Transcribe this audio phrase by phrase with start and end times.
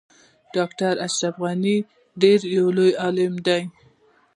[0.55, 1.77] ډاکټر اشرف غنی
[2.21, 2.39] ډیر
[2.77, 3.63] لوی عالم دی